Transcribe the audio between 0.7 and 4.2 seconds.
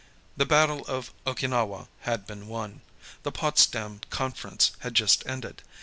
of Okinawa had been won. The Potsdam